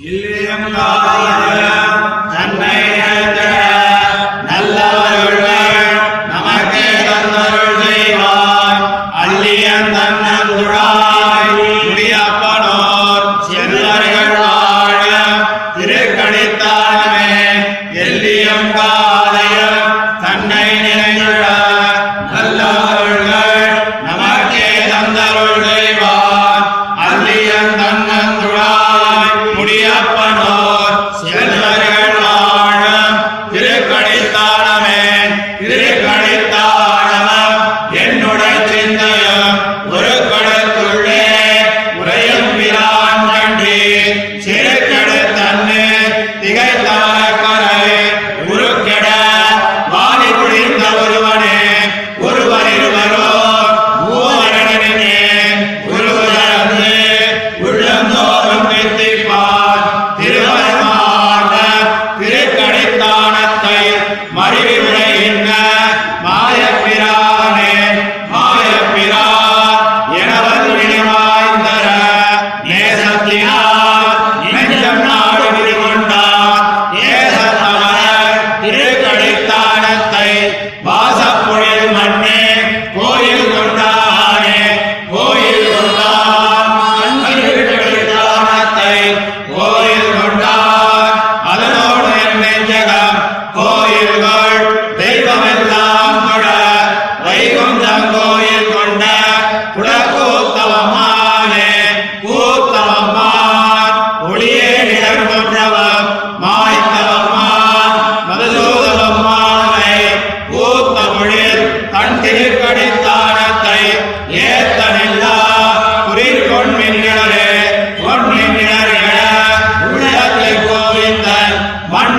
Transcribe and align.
ഇല്ലേ 0.00 0.38
കായ 1.04 1.73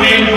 மண்மின் 0.00 0.28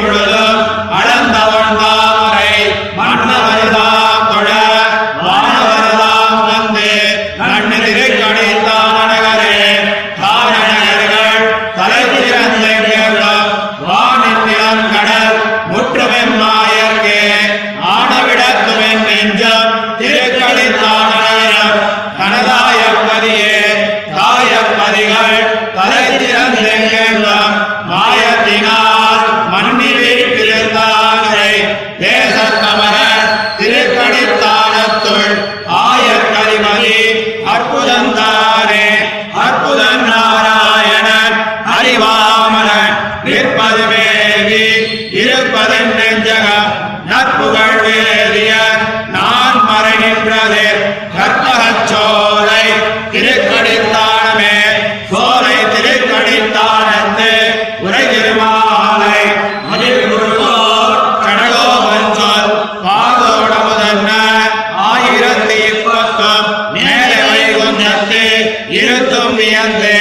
இருத்தும் 68.77 69.35
வியந்து 69.37 69.95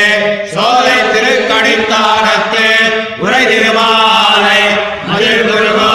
சோலை 0.53 0.97
திருக்கடித்தானத்து 1.09 2.65
உரை 3.19 3.43
திருமாலை 3.45 4.61
மதில் 5.07 5.43
குருகோ 5.47 5.91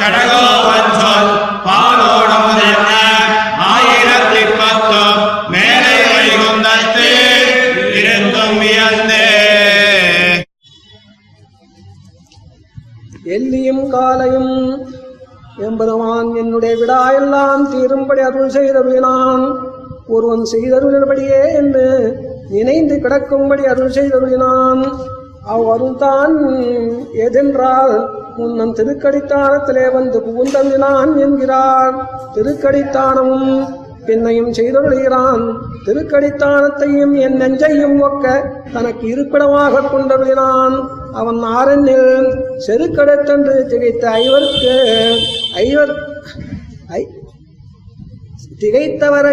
சடகோ 0.00 0.42
சொல் 1.00 1.30
பாலோட 1.66 2.30
முதல்ல 2.44 2.90
ஆயிரத்தி 3.68 4.42
பத்து 4.54 5.02
மேலே 5.48 5.94
வைகுந்தத்து 6.08 7.08
இருத்தும் 8.00 8.56
வியந்து. 8.60 9.22
எல்லியும் 13.36 13.84
காலையும் 13.90 14.52
எம்பெருமான் 15.62 16.30
என்னுடைய 16.36 16.74
விடா 16.80 17.02
எல்லாம் 17.12 17.62
தீரும்படி 17.70 18.22
அருள் 18.22 18.54
செய்தருளினான் 18.56 19.44
ஒருவன் 20.08 20.44
செய்தருளினபடியே 20.52 21.54
என்று 21.54 21.86
நினைந்து 22.50 23.00
கிடக்கும்படி 23.00 23.64
அருள் 23.64 23.94
செய்தருளினான். 23.98 24.82
அவ்வருள்தான் 25.54 26.34
எதென்றால் 27.26 27.94
முன்னம் 28.36 28.74
திருக்கடித்தானத்திலே 28.74 29.92
வந்து 29.92 30.18
புகுந்தருளினான் 30.26 31.12
என்கிறார். 31.16 31.96
திருக்கடித்தானமும் 32.34 33.50
பின்னையும் 34.06 34.50
செய்தருளுகிறான். 34.58 35.44
திருக்கடித்தானத்தையும் 35.86 37.14
என் 37.24 37.38
நெஞ்சையும் 37.40 37.96
ஒக்க 38.08 38.26
தனக்கு 38.72 39.06
இருப்பிடமாக 39.08 39.84
கொண்டருளினான். 39.92 40.76
அவன் 41.12 41.40
ஆரண்யில் 41.58 42.10
செருக்கடத்தென்று 42.66 43.54
திகைத்த 43.72 44.04
ஐவருக்கு 44.22 44.74
ஐவர் 45.54 45.94
ஐ 46.88 47.02
திகைத்தவர 48.60 49.26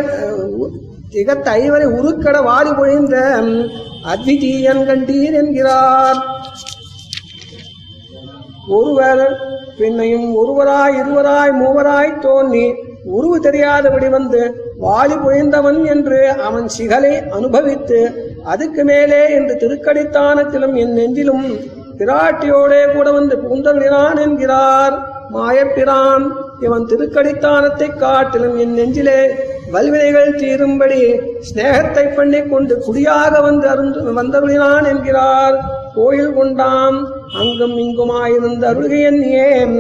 திகத்த 1.14 1.48
ஐவரை 1.62 1.88
உருக்கட 1.98 2.38
வாரி 2.44 2.70
பொழிந்த 2.70 3.16
அத்விதீயன் 4.12 4.82
கண்டீர் 4.88 5.36
என்கிறார். 5.42 6.20
ஒருவர் 8.68 9.24
பின்னையும் 9.80 10.28
ஒருவராய் 10.42 10.98
இருவராய் 11.02 11.54
மூவராய் 11.62 12.20
தோன்றி 12.20 12.66
உருவு 13.04 13.38
தெரியாதபடி 13.40 14.08
வந்து 14.10 14.42
வாலி 14.82 15.16
பொழிந்தவன் 15.24 15.80
என்று 15.86 16.20
அவன் 16.48 16.68
சிகலை 16.68 17.14
அனுபவித்து 17.30 18.02
அதுக்கு 18.44 18.84
மேலே 18.84 19.22
என்று 19.30 19.56
திருக்கடித்தானத்திலும் 19.64 20.76
என் 20.76 20.96
நெஞ்சிலும் 21.00 21.48
பிராட்டியோடே 21.98 22.94
கூட 22.94 23.12
வந்து 23.12 23.36
புகுந்தருளினான் 23.36 24.22
என்கிறார். 24.22 24.96
மாயப்பிரான். 25.34 26.43
இவன் 26.66 26.88
திருக்கடித்தானத்தை 26.92 27.88
காட்டிலும் 27.96 28.58
என் 28.64 28.76
நெஞ்சிலே 28.80 29.20
வல்வினைகள் 29.74 30.38
தீரும்படி 30.42 31.02
ஸ்நேகத்தை 31.48 32.04
பண்ணிக் 32.16 32.50
கொண்டு 32.52 32.74
குடியாக 32.88 33.42
வந்து 33.42 33.66
அருந்து 33.74 34.00
வந்தருளினான் 34.20 34.88
என்கிறார். 34.92 35.56
கோயில் 35.96 36.36
கொண்டாம் 36.38 36.98
அங்கும் 37.42 37.76
இங்குமாயிருந்த 37.84 38.64
அருள்கையன் 38.72 39.22
ஏன் 39.48 39.78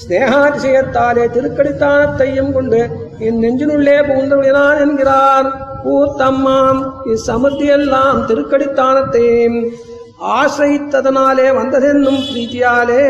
ஸ்நேகாதிசயத்தாலே 0.00 1.24
திருக்கடித்தானத்தையும் 1.36 2.52
கொண்டு 2.52 2.80
என் 3.18 3.40
நெஞ்சினுள்ளே 3.44 3.96
புகுந்தருளினான் 4.08 4.80
என்கிறார். 4.84 5.48
பூத்தம்மாம் 5.84 6.80
இச்சமுத்தியெல்லாம் 7.12 8.18
திருக்கடித்தானத்தை 8.28 9.26
ஆசிரித்ததனாலே 10.22 11.58
வந்ததென்னும் 11.58 12.22
பிரீத்தியாலே. 12.30 13.02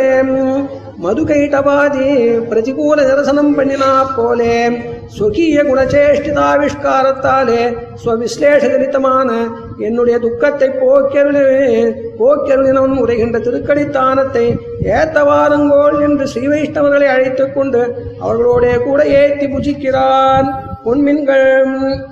மதுகைட்டபாதி 1.02 2.08
பிரதிகூல 2.50 3.06
நிரசனம் 3.06 3.58
பண்ணினா 3.58 4.06
போலே. 4.16 4.80
சுகீய 5.18 5.62
குணச்சேஷ்டிதாவிஷ்காரத்தாலே 5.62 7.76
ஸ்வவிஸ்லேஷஜனித்தமான 8.04 9.30
என்னுடைய 9.78 10.18
துக்கத்தை 10.18 10.68
போக்கருளி 10.68 11.94
போக்கருளினம் 12.18 13.02
உரைகின்ற 13.02 13.38
திருக்கடித்தானத்தை 13.38 14.58
ஏத்தவாருங்கோள் 14.84 16.00
என்று 16.00 16.26
ஸ்ரீ 16.26 16.46
வைஷ்ணவர்களை 16.46 17.06
அழைத்துக் 17.06 17.54
கொண்டு 17.54 18.10
அவர்களோட 18.20 18.78
கூட 18.78 19.06
ஏத்தி 19.06 19.46
புஜிக்கிறான் 19.46 20.54
பொன்மின்கள். 20.84 22.02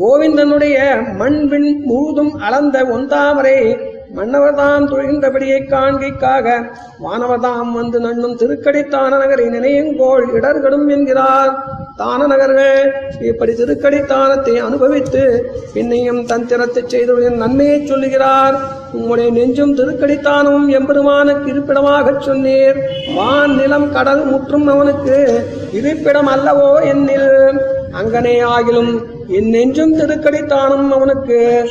கோவிந்தனுடைய 0.00 0.76
மண்பின் 1.16 1.82
முழுதும் 1.84 2.34
அளந்த 2.34 2.84
ஒந்தாமரை 2.84 3.76
மன்னவர்தாம் 4.16 4.86
துழிகின்றபடியை 4.88 5.58
காண்கைக்காக 5.68 6.70
வானவதாம் 7.04 7.72
வந்து 7.72 8.00
நண்ணும் 8.00 8.36
திருக்கடித்தான 8.36 9.18
நகரை 9.18 9.46
நினையுங்கோள் 9.46 10.32
இடர்களும் 10.32 10.88
என்கிறார். 10.88 11.54
தான 11.96 12.26
நகர்கள் 12.26 12.92
இப்படி 13.20 13.52
திருக்கடித்தானத்தை 13.52 14.56
அனுபவித்து 14.56 15.52
பின்னையும் 15.74 16.24
தன் 16.24 16.46
திறத்தை 16.46 17.04
நன்மையை 17.30 17.86
சொல்லுகிறார். 17.86 18.54
உங்களுடைய 18.92 19.30
நெஞ்சும் 19.32 19.76
திருக்கடித்தானமும் 19.76 20.68
எம்பெருமானுக்கு 20.68 21.52
இருப்பிடமாகச் 21.52 22.28
சொன்னீர். 22.28 22.78
வான் 23.14 23.54
நிலம் 23.56 23.92
கடல் 23.92 24.24
முற்றும் 24.24 24.66
அவனுக்கு 24.66 25.44
இருப்பிடம் 25.72 26.28
அல்லவோ 26.28 26.82
என்னில். 26.82 27.58
அங்கனே 28.02 28.42
ஆகிலும் 28.42 29.11
என் 29.28 29.50
நெஞ்சும் 29.50 29.98
திருக்கடித்தானும் 29.98 30.90
அவனுக்கு 30.90 31.68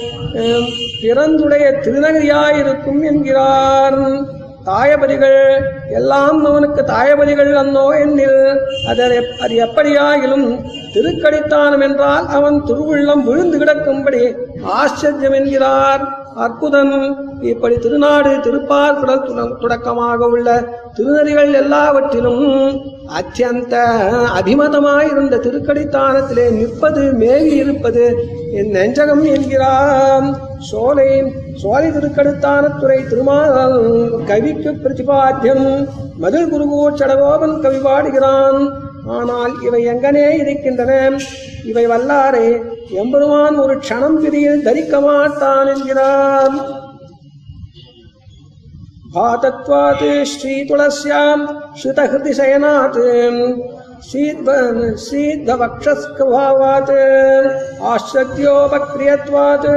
பிறந்துடைய 1.01 1.65
திருநகரியாயிருக்கும் 1.83 3.03
என்கிறார். 3.03 3.99
தாயபதிகள் 4.65 5.63
எல்லாம் 5.89 6.45
அவனுக்கு 6.45 6.81
தாயபதிகள் 6.81 7.51
அன்னோ 7.53 7.85
என்னில். 8.05 8.59
அது 8.89 9.03
அது 9.41 9.55
எப்படியாகிலும் 9.55 10.47
திருக்கடித்தானம் 10.93 11.81
என்றால் 11.81 12.27
அவன் 12.27 12.63
திருவுள்ளம் 12.63 13.23
விழுந்து 13.23 13.57
கிடக்கும்படி 13.57 14.35
ஆச்சரியம் 14.61 15.33
என்கிறார். 15.33 16.20
அற்புதம். 16.35 16.95
இப்படி 17.41 17.75
திருநாடு 17.75 18.29
திருப்பார்குடல் 18.29 19.57
தொடக்கமாக 19.61 20.27
உள்ள 20.27 20.49
திருநெறிகள் 20.93 21.53
எல்லாவற்றிலும் 21.53 22.45
அத்தியந்த 23.19 23.75
அபிமதமாயிருந்த 24.39 25.39
திருக்கடித்தானத்திலே 25.45 26.45
நிற்பது 26.51 27.13
மேவி 27.13 27.51
இருப்பது 27.55 28.05
என் 28.53 28.71
நெஞ்சகம் 28.71 29.23
என்கிறான். 29.23 30.37
சோலை 30.57 31.09
சோலை 31.61 31.89
திருக்கடுத்தானத்துறை 31.89 33.07
திருமால் 33.07 33.77
கவிக்கு 34.25 34.71
பிரதிபாத்தியம். 34.83 35.67
மதுர் 36.21 36.51
குருகூர் 36.53 36.99
சடகோபன் 37.01 37.59
கவி 37.59 37.77
பாடுகிறான். 37.77 38.59
ஆனால் 39.07 39.53
இவை 39.65 39.87
எங்கனே 39.87 40.27
இருக்கின்றன. 40.29 41.19
இவை 41.65 41.87
வல்லாரே 41.87 42.61
எம்பெருமான் 43.02 43.62
ஒரு 43.64 43.76
க்ஷணம் 43.84 44.18
பிரியில் 44.24 44.66
தரிக்க 44.68 45.00
மாட்டான் 45.06 45.70
என்கிறான் 45.74 46.58
भातत्वात् 49.08 50.02
श्रीतुलस्याम् 50.30 51.42
श्रुतहृदिशयनात् 51.78 52.98
श्रीद्धवक्षस्कभावात् 55.04 56.92
आश्चर्योपक्रियत्वात् 57.92 59.68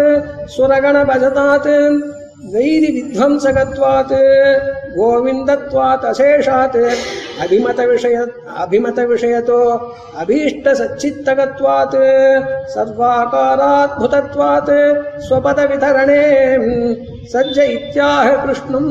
सुरगणभजतात् 0.55 1.69
वैरिविध्वंसकत्वात् 2.53 4.15
गोविन्दत्वात् 4.96 6.04
अशेषात् 6.10 6.76
अभिमतविषय 7.44 8.16
अभिमतविषयतो 8.64 9.58
अभीष्टसच्चित्तकत्वात् 10.22 11.96
सर्वाकाराद्भुतत्वात् 12.74 14.70
स्वपदवितरणे 15.26 16.22
सज्ज 17.32 17.58
इत्याह 17.58 18.30
कृष्णम् 18.44 18.90